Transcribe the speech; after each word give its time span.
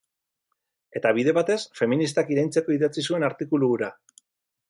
Eta 0.99 1.11
bide 1.17 1.33
batez, 1.39 1.59
feministak 1.81 2.33
iraintzeko 2.35 2.75
idatzi 2.77 3.05
zuen 3.09 3.27
artikulu 3.31 3.73
hura. 3.75 3.91